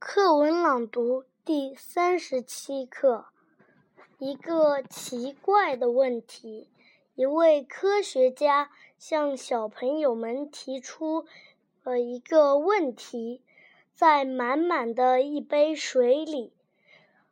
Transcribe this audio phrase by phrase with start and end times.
[0.00, 3.26] 课文朗读第三十七课：
[4.16, 6.70] 一个奇怪的问题。
[7.14, 11.26] 一位科学家向小朋友们提出
[11.84, 13.42] 了一个问题：
[13.94, 16.54] 在满满的一杯水里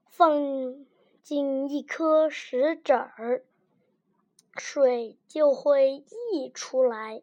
[0.05, 0.85] 放
[1.23, 3.43] 进一颗石子儿，
[4.59, 7.23] 水就会溢出来。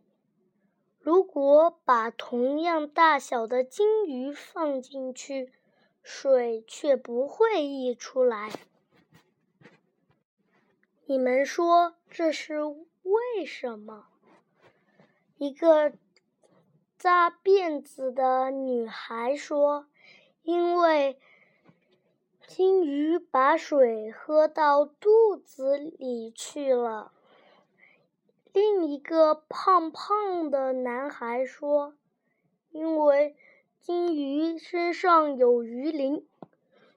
[1.06, 5.54] 如果把同样大小的金鱼放进去，
[6.02, 8.50] 水却不会溢出来。
[11.06, 14.08] 你们说这是为什么？
[15.38, 15.94] 一个
[16.98, 19.86] 扎辫子的女孩说
[20.42, 21.20] ：“因为
[22.48, 27.12] 金鱼把水喝到肚子里去了。”
[28.56, 31.94] 另一个胖胖的男孩说
[32.72, 33.36] ：“因为
[33.82, 36.26] 金鱼身上有鱼鳞，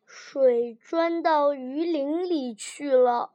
[0.06, 3.32] 水钻到鱼鳞里去了。”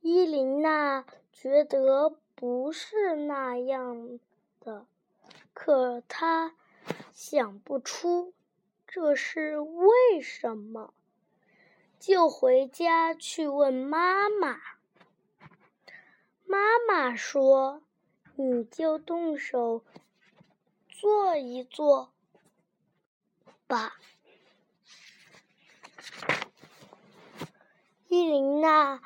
[0.00, 4.18] 伊琳娜觉得不是那样
[4.58, 4.86] 的，
[5.52, 6.54] 可她
[7.12, 8.32] 想不出
[8.86, 10.94] 这是为什么，
[11.98, 14.48] 就回家去问妈妈。
[14.52, 14.79] 妈
[16.92, 17.82] 妈说
[18.34, 19.84] ：“你就动手
[20.88, 22.10] 做一做
[23.68, 23.94] 吧。”
[28.10, 29.00] 伊琳娜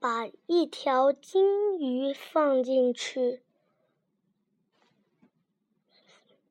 [0.00, 3.42] 把一条金鱼放进去，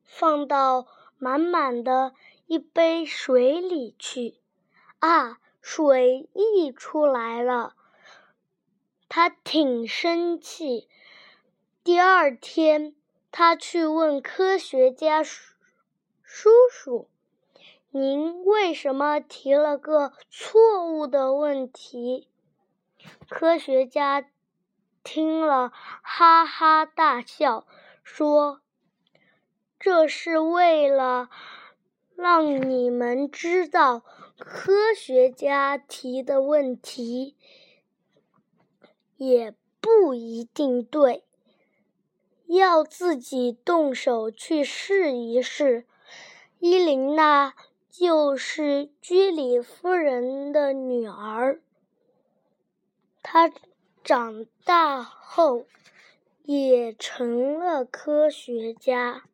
[0.04, 0.86] 放到
[1.18, 2.14] 满满的
[2.46, 4.38] 一杯水里去。
[5.00, 7.74] 啊，水溢出来了。
[9.08, 10.88] 他挺生气。
[11.82, 12.94] 第二天，
[13.32, 17.08] 他去问科学家叔叔
[17.90, 22.28] ：“您为什么提了个错误的问题？”
[23.30, 24.28] 科学家
[25.02, 27.66] 听了，哈哈大笑，
[28.02, 28.60] 说
[29.80, 31.30] ：“这是为了
[32.14, 34.02] 让你们知道，
[34.38, 37.34] 科学家提的问题。”
[39.18, 41.24] 也不一定对，
[42.46, 45.84] 要自己动手去试一试。
[46.60, 47.54] 伊琳娜
[47.90, 51.60] 就是居里夫人的女儿，
[53.22, 53.52] 她
[54.02, 55.66] 长大后
[56.44, 59.24] 也成了科学家。